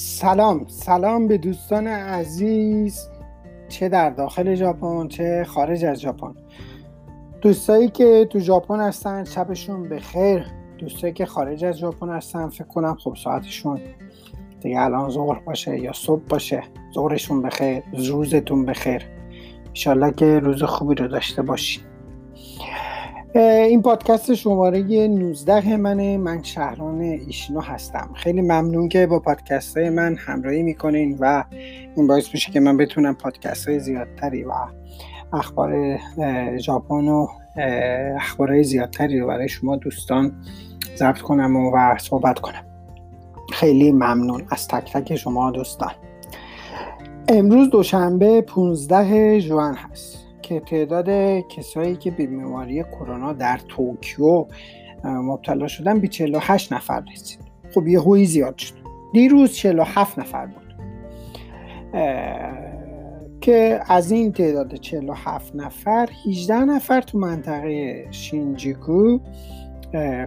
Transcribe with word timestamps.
سلام 0.00 0.64
سلام 0.68 1.28
به 1.28 1.38
دوستان 1.38 1.86
عزیز. 1.86 3.08
چه 3.68 3.88
در 3.88 4.10
داخل 4.10 4.54
ژاپن 4.54 5.08
چه 5.08 5.44
خارج 5.48 5.84
از 5.84 6.00
ژاپن. 6.00 6.34
دوستایی 7.40 7.88
که 7.88 8.28
تو 8.30 8.38
ژاپن 8.38 8.80
هستن 8.80 9.24
شبشون 9.24 9.88
به 9.88 9.98
خیر 9.98 10.46
دوستایی 10.78 11.12
که 11.12 11.26
خارج 11.26 11.64
از 11.64 11.78
ژاپن 11.78 12.08
هستن 12.08 12.48
فکر 12.48 12.64
کنم 12.64 12.94
خب 12.94 13.16
ساعتشون 13.24 13.80
دیگه 14.60 14.80
الان 14.80 15.10
ظهر 15.10 15.38
باشه 15.38 15.78
یا 15.78 15.92
صبح 15.92 16.22
باشه. 16.28 16.62
ظهرشون 16.94 17.42
بخیر 17.42 17.82
روزتون 17.92 18.64
بخیر. 18.64 19.02
انشالله 19.68 20.12
که 20.12 20.38
روز 20.38 20.62
خوبی 20.62 20.94
رو 20.94 21.08
داشته 21.08 21.42
باشین. 21.42 21.87
این 23.42 23.82
پادکست 23.82 24.34
شماره 24.34 25.08
19 25.08 25.76
منه. 25.76 26.16
من 26.16 26.42
شهران 26.42 27.00
ایشینو 27.00 27.60
هستم. 27.60 28.10
خیلی 28.14 28.40
ممنون 28.40 28.88
که 28.88 29.06
با 29.06 29.18
پادکست 29.18 29.76
های 29.76 29.90
من 29.90 30.16
همراهی 30.16 30.62
می‌کنین 30.62 31.16
و 31.20 31.44
این 31.96 32.06
باعث 32.06 32.34
میشه 32.34 32.52
که 32.52 32.60
من 32.60 32.76
بتونم 32.76 33.14
پادکست 33.14 33.68
های 33.68 33.80
زیادتری 33.80 34.44
و 34.44 34.52
اخبار 35.32 35.98
ژاپن 36.58 37.08
و 37.08 37.26
اخبار 38.16 38.62
زیادتری 38.62 39.20
رو 39.20 39.26
برای 39.26 39.48
شما 39.48 39.76
دوستان 39.76 40.32
ضبط 40.96 41.18
کنم 41.18 41.56
و 41.56 41.96
صحبت 41.98 42.38
کنم. 42.38 42.64
خیلی 43.52 43.92
ممنون 43.92 44.42
از 44.50 44.68
تک 44.68 44.92
تک 44.92 45.16
شما 45.16 45.50
دوستان. 45.50 45.92
امروز 47.28 47.70
دوشنبه 47.70 48.40
15 48.40 49.38
ژوئن 49.38 49.74
هست. 49.74 50.17
که 50.48 50.60
تعداد 50.60 51.08
کسایی 51.48 51.96
که 51.96 52.10
به 52.10 52.26
بیماری 52.26 52.82
کرونا 52.82 53.32
در 53.32 53.60
توکیو 53.68 54.46
مبتلا 55.04 55.68
شدن 55.68 56.00
به 56.00 56.08
48 56.08 56.72
نفر 56.72 57.02
رسید. 57.12 57.40
خب 57.74 57.88
یه 57.88 58.00
هوی 58.00 58.24
زیاد 58.24 58.58
شد. 58.58 58.74
دیروز 59.12 59.52
47 59.52 60.18
نفر 60.18 60.46
بود. 60.46 60.74
که 63.40 63.80
از 63.86 64.10
این 64.10 64.32
تعداد 64.32 64.74
47 64.74 65.54
نفر 65.54 66.08
18 66.26 66.54
نفر 66.54 67.00
تو 67.00 67.18
منطقه 67.18 68.06
شینجیکو 68.10 69.18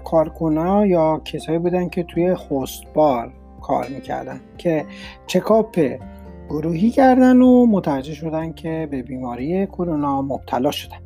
کارکونا 0.03 0.85
یا 0.85 1.21
کسایی 1.25 1.59
بودن 1.59 1.89
که 1.89 2.03
توی 2.03 2.35
هستبار 2.51 3.33
کار 3.61 3.87
می‌کردن. 3.87 4.41
که 4.57 4.85
چکاپ 5.27 5.79
گروهی 6.51 6.89
کردن 6.89 7.41
و 7.41 7.65
متوجه 7.65 8.13
شدن 8.13 8.53
که 8.53 8.87
به 8.91 9.01
بیماری 9.01 9.65
کرونا 9.65 10.21
مبتلا 10.21 10.71
شدن. 10.71 10.97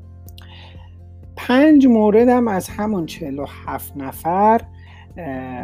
پنج 1.35 1.87
هم 1.87 2.47
از 2.47 2.69
همون 2.69 3.05
47 3.05 3.97
نفر 3.97 4.61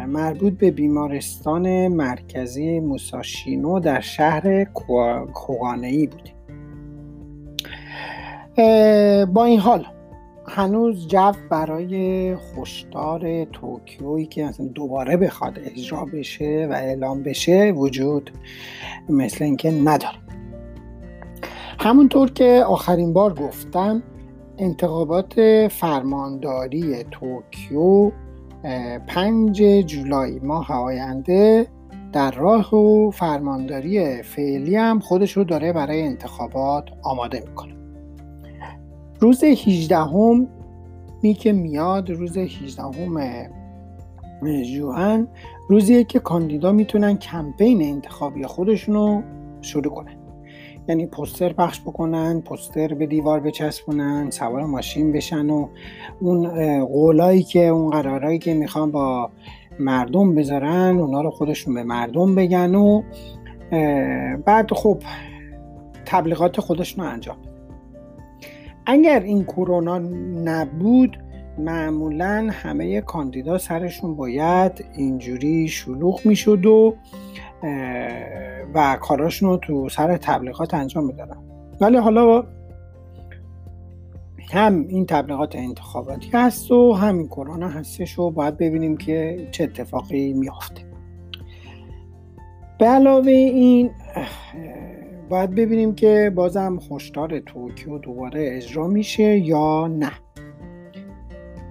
مربوط 0.08 0.52
به 0.52 0.70
بیمارستان 0.70 1.88
مرکزی 1.88 2.80
موساشینو 2.80 3.80
در 3.80 4.00
شهر 4.00 4.64
کوگانهی 5.34 6.06
بود 6.06 6.30
با 9.34 9.44
این 9.44 9.60
حال 9.60 9.86
هنوز 10.48 11.08
جو 11.08 11.32
برای 11.50 12.36
خوشدار 12.36 13.44
توکیویی 13.44 14.26
که 14.26 14.44
مثلا 14.44 14.66
دوباره 14.66 15.16
بخواد 15.16 15.58
اجرا 15.58 16.04
بشه 16.04 16.68
و 16.70 16.72
اعلام 16.72 17.22
بشه 17.22 17.72
وجود 17.76 18.30
مثل 19.08 19.44
اینکه 19.44 19.70
نداره. 19.70 20.18
همونطور 21.78 22.30
که 22.30 22.64
آخرین 22.66 23.12
بار 23.12 23.34
گفتم 23.34 24.02
انتخابات 24.58 25.68
فرمانداری 25.68 27.04
توکیو 27.10 28.10
پنج 29.06 29.62
جولای 29.62 30.38
ماه 30.38 30.72
آینده 30.72 31.66
در 32.12 32.30
راه 32.30 32.74
و 32.74 33.10
فرمانداری 33.10 34.22
فعلی 34.22 34.76
هم 34.76 35.00
خودش 35.00 35.32
رو 35.32 35.44
داره 35.44 35.72
برای 35.72 36.02
انتخابات 36.02 36.84
آماده 37.02 37.40
می‌کنه. 37.48 37.81
روز 39.22 39.44
18 39.44 39.96
هم 39.96 40.48
می 41.22 41.34
که 41.34 41.52
میاد 41.52 42.10
روز 42.10 42.38
18 42.38 42.82
هم 42.82 43.42
جوان 44.62 45.28
روزیه 45.68 46.04
که 46.04 46.18
کاندیدا 46.18 46.72
می‌تونن 46.72 47.16
کمپین 47.16 47.82
انتخابی 47.82 48.46
خودشون 48.46 48.94
رو 48.94 49.22
شروع 49.60 49.94
کنن. 49.94 50.16
یعنی 50.88 51.06
پستر 51.06 51.52
پخش 51.52 51.80
بکنن 51.80 52.40
پستر 52.40 52.94
به 52.94 53.06
دیوار 53.06 53.40
بچسبونن 53.40 54.30
سوار 54.30 54.64
ماشین 54.64 55.12
بشن 55.12 55.50
و 55.50 55.68
اون 56.20 56.48
قولایی 56.84 57.42
که 57.42 57.66
اون 57.66 57.90
قرارایی 57.90 58.38
که 58.38 58.54
می‌خوان 58.54 58.90
با 58.90 59.30
مردم 59.78 60.34
بذارن 60.34 60.98
اونا 60.98 61.20
رو 61.20 61.30
خودشون 61.30 61.74
به 61.74 61.82
مردم 61.82 62.34
بگن 62.34 62.74
و 62.74 63.02
بعد 64.44 64.72
خب 64.72 64.98
تبلیغات 66.06 66.60
خودشون 66.60 67.04
رو 67.04 67.10
انجام 67.10 67.36
اگر 68.86 69.20
این 69.20 69.44
کرونا 69.44 69.98
نبود 70.44 71.18
معمولا 71.58 72.48
همه 72.52 73.00
کاندیدا 73.00 73.58
سرشون 73.58 74.16
باید 74.16 74.84
اینجوری 74.96 75.68
شلوغ 75.68 76.20
می‌شد 76.24 76.66
و 76.66 76.94
و 78.74 78.98
کاراشون 79.00 79.48
رو 79.48 79.56
تو 79.56 79.88
سر 79.88 80.16
تبلیغات 80.16 80.74
انجام 80.74 81.06
می‌دادن. 81.06 81.38
ولی 81.80 81.96
حالا 81.96 82.44
هم 84.52 84.86
این 84.88 85.06
تبلیغات 85.06 85.56
انتخاباتی 85.56 86.30
هست 86.32 86.70
و 86.70 86.92
همین 86.92 87.26
کرونا 87.26 87.68
هستش 87.68 88.18
و 88.18 88.30
باید 88.30 88.56
ببینیم 88.56 88.96
که 88.96 89.48
چه 89.50 89.64
اتفاقی 89.64 90.32
میافته. 90.32 90.82
به 92.78 92.86
علاوه 92.86 93.30
این 93.30 93.90
باید 95.32 95.50
ببینیم 95.50 95.94
که 95.94 96.32
بازم 96.34 96.78
هشدار 96.78 97.38
توکیو 97.38 97.98
دوباره 97.98 98.56
اجرا 98.56 98.86
میشه 98.86 99.38
یا 99.38 99.86
نه. 99.86 100.12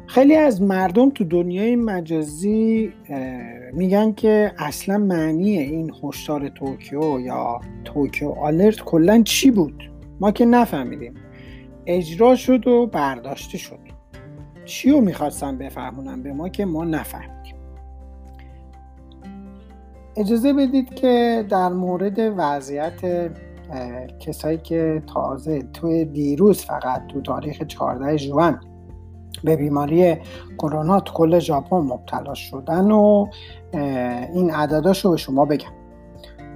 خیلی 0.08 0.36
از 0.36 0.62
مردم 0.62 1.10
تو 1.10 1.24
دنیای 1.24 1.76
مجازی 1.76 2.94
میگن 3.74 4.14
که 4.14 4.52
اصلا 4.58 4.98
معنی 4.98 5.58
این 5.58 5.92
هشدار 6.04 6.50
توکیو 6.50 7.20
یا 7.20 7.62
Tokyo 7.84 8.30
Alert 8.30 8.82
کلا 8.82 9.22
چی 9.26 9.52
بود؟ 9.52 9.92
ما 10.20 10.32
که 10.32 10.46
نفهمیدیم. 10.46 11.14
اجرا 11.86 12.36
شد 12.36 12.68
و 12.68 12.88
برداشته 12.88 13.58
شد. 13.58 13.80
چی 14.66 14.92
رو 14.92 15.02
می‌خواستم 15.02 15.58
بفهمونم 15.58 16.24
به 16.24 16.34
ما 16.34 16.50
که 16.50 16.66
ما 16.66 16.86
نفهمیدیم. 16.86 17.56
اجازه 20.18 20.54
بدید 20.54 20.94
که 20.94 21.46
در 21.50 21.70
مورد 21.70 22.20
وضعیت 22.38 23.30
کسایی 24.20 24.58
که 24.58 25.04
تازه 25.14 25.62
توی 25.74 26.06
دیروز 26.06 26.66
فقط 26.66 27.08
تو 27.08 27.22
تاریخ 27.22 27.62
14 27.68 28.18
جوان 28.18 28.62
به 29.44 29.56
بیماری 29.56 30.18
کرونا 30.58 31.00
تو 31.00 31.14
کل 31.14 31.40
ژاپن 31.40 31.78
مبتلا 31.78 32.34
شدن 32.34 32.92
و 32.92 33.28
این 34.34 34.52
عدداش 34.52 35.06
رو 35.06 35.12
به 35.12 35.18
شما 35.18 35.46
بگم. 35.46 35.72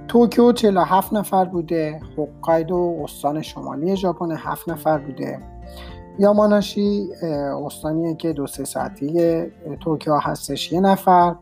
توکیو 0.08 0.52
47 0.52 1.12
نفر 1.12 1.44
بوده 1.44 2.00
هوکایدو 2.16 3.00
استان 3.04 3.42
شمالی 3.42 3.96
ژاپن 3.96 4.32
7 4.32 4.68
نفر 4.68 4.98
بوده. 4.98 5.38
یاماناشی 6.18 7.08
استانیه 7.66 8.14
که 8.14 8.32
دو 8.32 8.46
سه 8.46 8.64
ساعتی 8.64 9.42
توکیو 9.80 10.14
هستش 10.14 10.72
یه 10.72 10.80
نفر. 10.80 11.34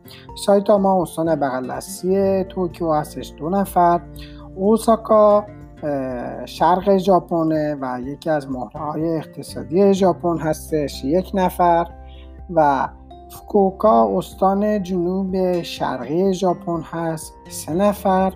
سایتاما 0.45 1.01
استان 1.01 1.35
بغل 1.35 1.71
دستی 1.71 2.43
توکیو 2.43 2.93
هستش 2.93 3.33
دو 3.37 3.49
نفر. 3.49 4.01
اوساکا 4.55 5.45
شرق 6.45 6.97
ژاپن 6.97 7.77
و 7.81 8.01
یکی 8.01 8.29
از 8.29 8.51
مهره 8.51 8.79
های 8.79 9.17
اقتصادی 9.17 9.93
ژاپن 9.93 10.37
هستش 10.37 11.03
یک 11.03 11.31
نفر 11.33 11.87
و 12.53 12.87
فوکوکا 13.29 14.17
استان 14.17 14.83
جنوب 14.83 15.61
شرقی 15.61 16.33
ژاپن 16.33 16.81
هست 16.81 17.33
سه 17.49 17.73
نفر 17.73 18.33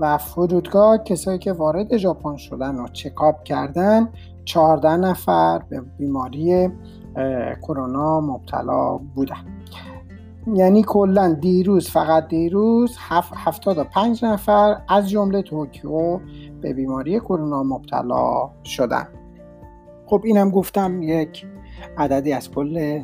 و 0.00 0.18
فرودگاه 0.18 0.98
کسایی 0.98 1.38
که 1.38 1.52
وارد 1.52 1.96
ژاپن 1.96 2.36
شدن 2.36 2.74
و 2.74 2.88
چکاپ 2.88 3.42
کردن 3.42 4.08
چهارده 4.44 4.96
نفر 4.96 5.58
به 5.58 5.80
بیماری 5.80 6.68
کرونا 7.62 8.20
مبتلا 8.20 8.98
بودن. 9.14 9.44
یعنی 10.54 10.82
کلا 10.82 11.36
دیروز 11.40 11.90
فقط 11.90 12.28
دیروز 12.28 12.96
هفتاد 13.34 13.78
و 13.78 13.84
پنج 13.84 14.24
نفر 14.24 14.76
از 14.88 15.10
جمله 15.10 15.42
توکیو 15.42 16.20
به 16.66 16.72
بیماری 16.72 17.20
کرونا 17.20 17.62
مبتلا 17.62 18.50
شدن 18.64 19.08
خب 20.06 20.22
اینم 20.24 20.50
گفتم 20.50 21.02
یک 21.02 21.46
عددی 21.98 22.32
از 22.32 22.50
کل 22.50 23.02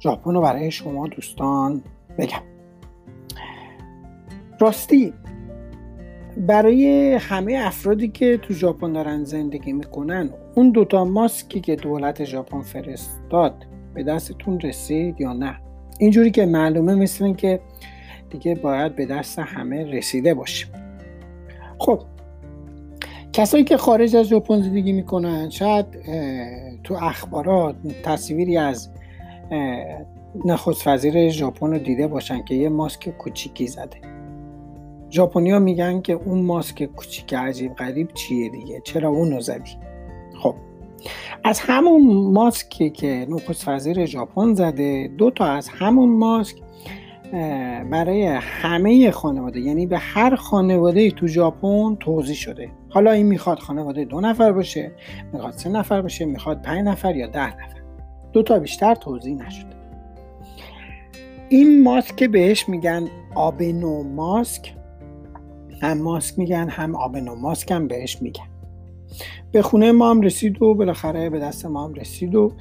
ژاپن 0.00 0.34
رو 0.34 0.40
برای 0.40 0.70
شما 0.70 1.06
دوستان 1.06 1.82
بگم. 2.18 2.42
راستی 4.60 5.12
برای 6.36 7.14
همه 7.14 7.62
افرادی 7.64 8.08
که 8.08 8.38
تو 8.38 8.54
ژاپن 8.54 8.92
دارن 8.92 9.24
زندگی 9.24 9.72
می‌کنن 9.72 10.30
اون 10.54 10.70
دوتا 10.70 11.04
ماسکی 11.04 11.60
که 11.60 11.76
دولت 11.76 12.24
ژاپن 12.24 12.60
فرستاد 12.60 13.66
به 13.94 14.02
دستتون 14.02 14.60
رسید 14.60 15.20
یا 15.20 15.32
نه؟ 15.32 15.60
اینجوری 15.98 16.30
که 16.30 16.46
معلومه 16.46 16.94
مثل 16.94 17.24
این 17.24 17.34
که 17.34 17.60
دیگه 18.30 18.54
باید 18.54 18.96
به 18.96 19.06
دست 19.06 19.38
همه 19.38 19.84
رسیده 19.84 20.34
باشه 20.34 20.81
خب 21.82 22.00
کسایی 23.32 23.64
که 23.64 23.76
خارج 23.76 24.16
از 24.16 24.26
ژاپن 24.26 24.62
زندگی 24.62 24.92
می‌کنن 24.92 25.50
شاید 25.50 25.86
تو 26.84 26.94
اخبارات 26.94 27.76
تصویری 28.02 28.56
از 28.56 28.90
نخست 30.44 30.88
وزیر 30.88 31.28
ژاپن 31.28 31.70
رو 31.70 31.78
دیده 31.78 32.08
باشن 32.08 32.44
که 32.44 32.54
یه 32.54 32.68
ماسک 32.68 33.08
کوچیکی 33.08 33.66
زده. 33.66 33.96
ژاپنیا 35.10 35.58
میگن 35.58 36.00
که 36.00 36.12
اون 36.12 36.42
ماسک 36.42 36.84
کوچیک 36.84 37.34
عجیب 37.34 37.74
غریب 37.74 38.12
چیه 38.14 38.48
دیگه؟ 38.48 38.80
چرا 38.84 39.08
اونو 39.08 39.40
زدی؟ 39.40 39.76
خب 40.42 40.54
از 41.44 41.60
همون 41.60 42.32
ماسکی 42.32 42.90
که 42.90 43.26
نخست 43.28 43.68
وزیر 43.68 44.06
ژاپن 44.06 44.54
زده 44.54 45.10
دو 45.18 45.30
تا 45.30 45.44
از 45.44 45.68
همون 45.68 46.08
ماسک 46.08 46.56
برای 47.90 48.22
همه 48.40 49.10
خانواده. 49.10 49.60
یعنی 49.60 49.86
به 49.86 49.98
هر 49.98 50.34
خانواده 50.36 51.10
تو 51.10 51.26
ژاپن 51.26 51.96
توضیح 52.00 52.34
شده. 52.34 52.70
حالا 52.90 53.10
این 53.10 53.26
می‌خواد 53.26 53.58
خانواده 53.58 54.04
دو 54.04 54.20
نفر 54.20 54.52
باشه 54.52 54.92
می‌خواد 55.32 55.52
سه 55.52 55.68
نفر 55.68 56.02
باشه 56.02 56.24
می‌خواد 56.24 56.62
پنج 56.62 56.86
نفر 56.86 57.16
یا 57.16 57.26
ده 57.26 57.46
نفر. 57.46 57.82
دو 58.32 58.42
تا 58.42 58.58
بیشتر 58.58 58.94
توضیح 58.94 59.36
نشده. 59.36 59.76
این 61.48 61.82
ماسک 61.82 62.24
بهش 62.24 62.68
میگن 62.68 63.08
آبنو 63.34 64.02
ماسک 64.02 64.74
هم 65.82 65.98
ماسک 65.98 66.38
میگن 66.38 66.68
هم 66.68 66.94
آبنو 66.94 67.34
ماسک 67.34 67.70
هم 67.70 67.88
بهش 67.88 68.22
میگن. 68.22 68.48
به 69.52 69.62
خونه 69.62 69.92
ما 69.92 70.10
هم 70.10 70.20
رسید 70.20 70.62
و 70.62 70.74
بالاخره 70.74 71.30
به 71.30 71.38
دست 71.38 71.66
ما 71.66 71.84
هم 71.84 71.94
رسید 71.94 72.34
و 72.34 72.52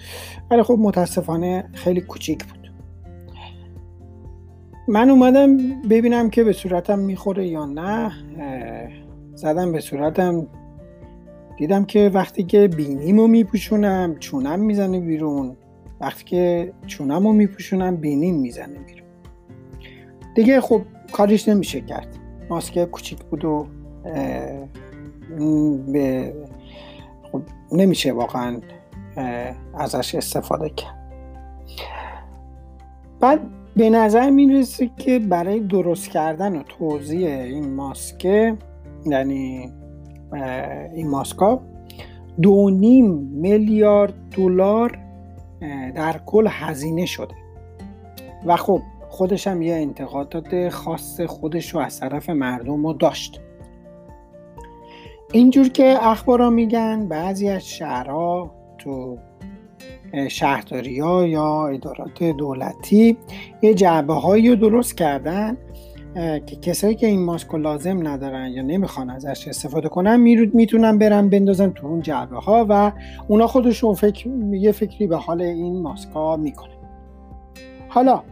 ولی 0.51 0.63
خب 0.63 0.77
متاسفانه 0.79 1.69
خیلی 1.73 2.01
کوچیک 2.01 2.45
بود. 2.45 2.60
من 4.91 5.09
اومدم 5.09 5.57
ببینم 5.81 6.29
که 6.29 6.43
به 6.43 6.53
صورتم 6.53 6.99
می‌خوره 6.99 7.47
یا 7.47 7.65
نه 7.65 8.11
زدم 9.35 9.71
به 9.71 9.79
صورتم. 9.79 10.47
دیدم 11.57 11.85
که 11.85 12.11
وقتی 12.13 12.43
که 12.43 12.67
بینیمو 12.67 13.27
میپوشونم 13.27 14.15
چونم 14.19 14.59
می‌زنه 14.59 14.99
بیرون. 14.99 15.55
وقتی 16.01 16.23
که 16.23 16.73
چونم 16.87 17.27
رو 17.27 17.33
میپوشونم 17.33 17.95
بینیم 17.95 18.35
می‌زنه 18.35 18.79
بیرون. 18.79 19.07
دیگه 20.35 20.61
خب 20.61 20.81
کاریش 21.11 21.49
نمیشه 21.49 21.81
کرد. 21.81 22.07
ماسک 22.49 22.85
کوچیک 22.85 23.23
بود 23.23 23.45
و 23.45 23.67
به 25.91 26.33
خب 27.31 27.41
نمیشه 27.71 28.13
واقعا 28.13 28.61
ازش 29.73 30.15
استفاده 30.15 30.69
کرد. 30.69 30.97
بعد 33.19 33.39
به 33.75 33.89
نظر 33.89 34.29
می‌رسه 34.29 34.89
که 34.97 35.19
برای 35.19 35.59
درست 35.59 36.09
کردن 36.09 36.55
و 36.55 36.63
توضیح 36.63 37.29
این 37.29 37.73
ماسک 37.73 38.25
یعنی 39.05 39.71
این 40.93 41.09
ماسکا 41.09 41.61
دو 42.41 42.69
نیم 42.69 43.11
میلیارد 43.15 44.13
دلار 44.37 44.99
در 45.95 46.21
کل 46.25 46.47
هزینه 46.49 47.05
شده. 47.05 47.35
و 48.45 48.55
خب 48.55 48.81
خودش 49.09 49.47
هم 49.47 49.61
یه 49.61 49.75
انتقادات 49.75 50.69
خاص 50.69 51.21
خودش 51.21 51.75
رو 51.75 51.79
از 51.79 51.99
طرف 51.99 52.29
مردم 52.29 52.87
رو 52.87 52.93
داشت. 52.93 53.41
اینجور 55.33 55.69
که 55.69 55.97
اخبارا 56.01 56.49
میگن 56.49 57.07
بعضی 57.07 57.49
از 57.49 57.67
شهرها 57.67 58.51
تو 58.77 59.17
شهرداری 60.29 60.99
ها 60.99 61.27
یا 61.27 61.67
ادارات 61.67 62.23
دولتی 62.23 63.17
یه 63.61 63.73
جعبه 63.73 64.13
هایی 64.13 64.49
رو 64.49 64.55
درست 64.55 64.97
کردن 64.97 65.57
که 66.15 66.55
کسایی 66.61 66.95
که 66.95 67.07
این 67.07 67.25
ماسک 67.25 67.55
لازم 67.55 68.07
ندارن 68.07 68.51
یا 68.51 68.61
نمی‌خوان 68.61 69.09
ازش 69.09 69.47
استفاده 69.47 69.89
کنن 69.89 70.15
می‌تونن 70.53 70.97
برن 70.97 71.29
بندازن 71.29 71.69
تو 71.69 71.87
اون 71.87 72.01
جعبه 72.01 72.37
ها 72.37 72.65
و 72.69 72.91
اونا 73.27 73.47
خودشون 73.47 73.93
فکر 73.93 74.29
یه 74.51 74.71
فکری 74.71 75.07
به 75.07 75.17
حال 75.17 75.41
این 75.41 75.81
ماسک 75.81 76.09
ها 76.09 76.37
می‌کنه 76.37 76.73
حالا 77.89 78.23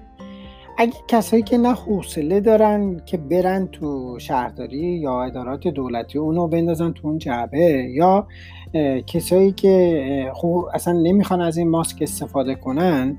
اگه 0.82 0.94
کسایی 1.08 1.44
که 1.44 1.58
نه 1.58 1.74
حوصله 1.74 2.40
دارن 2.40 3.02
که 3.06 3.18
برن 3.18 3.68
تو 3.68 4.20
شهرداری 4.20 4.78
یا 4.78 5.24
ادارات 5.24 5.68
دولتی 5.68 6.18
اونو 6.18 6.48
بندازن 6.48 6.92
تو 6.92 7.08
اون 7.08 7.18
جعبه 7.18 7.90
یا 7.94 8.28
کسایی 9.08 9.52
که 9.52 10.32
خوب 10.34 10.66
اصلا 10.74 10.94
نمی‌خوان 10.94 11.42
از 11.42 11.58
این 11.58 11.70
ماسک 11.70 11.98
استفاده 12.02 12.56
کنن 12.56 13.18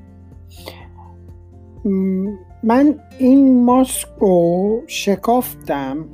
من 2.63 2.95
این 3.19 3.65
ماسک 3.65 4.09
رو 4.19 4.83
شکافتم 4.87 6.09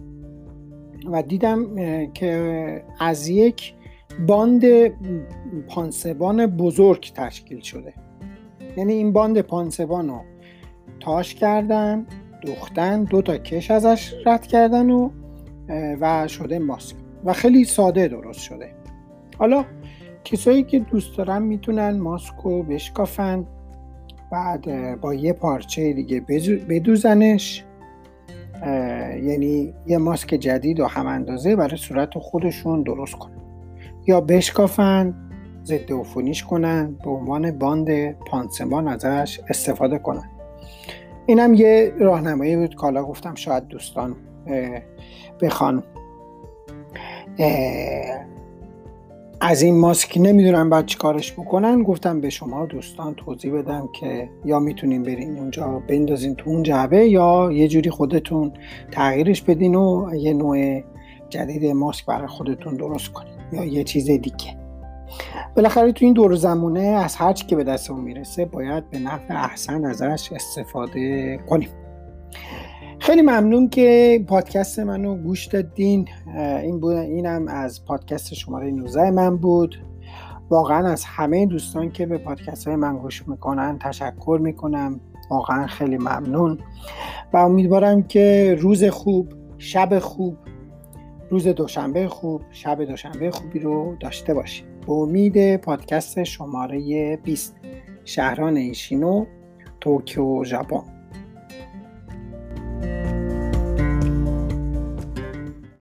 و 1.13 1.23
دیدم 1.23 1.67
که 2.15 2.85
از 3.01 3.29
یک 3.29 3.75
باند 4.27 4.65
پانسبان 5.69 6.47
بزرگ 6.47 7.13
تشکیل 7.15 7.61
شده. 7.61 7.93
یعنی 8.77 8.93
این 8.93 9.13
باند 9.13 9.41
پانسبان 9.41 10.09
رو 10.09 10.21
تاش 11.01 11.35
کردن 11.35 12.07
دوختن 12.43 13.05
دو 13.05 13.23
تا 13.23 13.39
کش 13.39 13.71
ازش 13.71 14.15
رد 14.27 14.47
کردن 14.47 14.91
و 14.91 15.11
و 16.01 16.29
شده 16.29 16.59
ماسک. 16.59 16.97
و 17.25 17.33
خیلی 17.33 17.65
ساده 17.65 18.09
درست 18.09 18.41
شده. 18.41 18.71
حالا 19.39 19.65
کسایی 20.25 20.63
که 20.63 20.79
دوست 20.79 21.19
دارن 21.19 21.43
می‌تونن 21.43 21.99
ماسک 22.01 22.35
رو 22.35 22.63
بشکافن 22.63 23.47
بعد 24.33 25.01
با 25.01 25.15
یه 25.15 25.33
پارچه 25.33 25.93
دیگه 25.93 26.21
بدوزنش. 26.69 27.65
یعنی 29.23 29.75
یه 29.87 29.99
ماسک 29.99 30.29
جدید 30.29 30.81
و 30.81 30.87
هم 30.87 31.07
اندازه 31.07 31.57
برای 31.57 31.77
صورت 31.77 32.19
خودشون 32.19 32.83
درست 32.83 33.15
کنن. 33.15 33.43
یا 34.07 34.21
بشکافن 34.21 35.15
ضد 35.65 35.93
عفونیش 35.93 36.45
کنن 36.45 36.97
به 37.05 37.11
عنوان 37.11 37.59
باند 37.59 38.11
پانسمان 38.13 38.89
ازش 38.89 39.41
استفاده 39.49 39.99
کنن. 39.99 40.31
اینم 41.27 41.55
یه 41.55 41.93
راهنمایی 41.99 42.57
بود 42.57 42.75
کالا 42.75 43.05
گفتم 43.05 43.35
شاید 43.35 43.69
دوستان 43.69 44.17
بخوان. 45.41 45.83
از 49.41 49.63
این 49.63 49.79
ماسک 49.79 50.19
نمی‌دونم 50.19 50.71
بعد 50.71 50.87
چی 50.87 50.99
کارش 50.99 51.33
بکنن. 51.33 51.83
گفتم 51.83 52.21
به 52.21 52.31
شما 52.31 52.67
دوستان 52.67 53.15
توضیح 53.15 53.53
بدم 53.53 53.89
که 54.01 54.29
یا 54.45 54.59
می‌تونین 54.59 55.03
برین 55.03 55.39
اونجا 55.39 55.83
بندازین 55.89 56.35
تو 56.35 56.51
اون 56.51 56.63
جعبه 56.63 57.09
یا 57.09 57.53
یه 57.53 57.69
جوری 57.69 57.91
خودتون 57.91 58.53
تغییرش 58.93 59.43
بدین 59.43 59.75
و 59.75 60.15
یه 60.15 60.35
نوع 60.35 60.83
جدید 61.29 61.65
ماسک 61.67 62.07
برای 62.07 62.27
خودتون 62.27 62.77
درست 62.77 63.13
کنین 63.13 63.35
یا 63.53 63.65
یه 63.65 63.85
چیز 63.85 64.07
دیگه. 64.07 64.66
بالاخره 65.57 65.93
تو 65.93 66.05
این 66.05 66.15
دور 66.15 66.35
زمونه 66.35 66.81
از 66.81 67.17
هر 67.17 67.33
چی 67.33 67.47
که 67.47 67.57
به 67.57 67.65
دستمون 67.65 68.05
می‌رسه 68.05 68.45
باید 68.45 68.91
به 68.91 68.99
نفع 68.99 69.35
احسن 69.35 69.85
ازش 69.85 70.33
استفاده 70.33 71.37
کنیم. 71.37 71.69
خیلی 72.99 73.23
ممنون 73.23 73.69
که 73.69 74.21
پادکست 74.29 74.79
منو 74.79 75.15
گوش 75.17 75.47
دادین. 75.47 76.09
این 76.37 76.81
بود 76.81 76.97
اینم 76.97 77.49
از 77.49 77.85
پادکست 77.85 78.35
شماره 78.35 78.71
19 78.71 79.11
من 79.11 79.37
بود. 79.37 79.77
واقعا 80.51 80.89
از 80.89 81.05
همه 81.05 81.47
دوستان 81.47 81.91
که 81.91 82.07
به 82.07 82.19
پادکست 82.19 82.67
های 82.67 82.77
من 82.77 82.99
گوش 82.99 83.29
می‌کنن 83.29 83.79
تشکر 83.79 84.39
می‌کنم. 84.43 85.01
واقعا 85.31 85.67
خیلی 85.67 85.99
ممنون. 85.99 86.59
و 87.33 87.37
امیدوارم 87.37 88.03
که 88.03 88.57
روز 88.61 88.85
خوب 88.85 89.33
شب 89.59 89.99
خوب 89.99 90.37
روز 91.31 91.49
دوشنبه 91.49 92.09
خوب 92.09 92.43
شب 92.51 92.85
دوشنبه 92.85 93.31
خوبی 93.31 93.59
رو 93.59 93.97
داشته 94.01 94.35
باشید 94.35 94.76
به 94.87 94.93
امید 94.93 95.57
پادکست 95.57 96.25
شماره 96.25 97.17
20 97.17 97.57
شهران 98.05 98.57
ایشینو 98.57 99.27
توکیو 99.81 100.45
ژاپن. 100.45 100.96